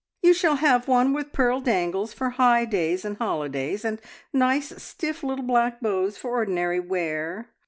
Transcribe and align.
"You 0.23 0.33
shall 0.33 0.55
have 0.55 0.87
one 0.87 1.13
with 1.13 1.31
pearl 1.31 1.61
dangles 1.61 2.11
for 2.11 2.31
high 2.31 2.65
days 2.65 3.05
and 3.05 3.17
holidays, 3.17 3.85
and 3.85 4.01
nice, 4.33 4.81
stiff 4.83 5.21
little 5.21 5.45
black 5.45 5.79
bows 5.79 6.17
for 6.17 6.31
ordinary 6.31 6.79
wear. 6.79 7.51